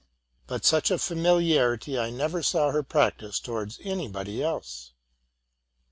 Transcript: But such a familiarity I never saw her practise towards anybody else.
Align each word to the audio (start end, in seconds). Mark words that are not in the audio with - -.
But 0.47 0.65
such 0.65 0.89
a 0.89 0.97
familiarity 0.97 1.99
I 1.99 2.09
never 2.09 2.41
saw 2.41 2.71
her 2.71 2.81
practise 2.81 3.39
towards 3.39 3.79
anybody 3.83 4.41
else. 4.41 4.93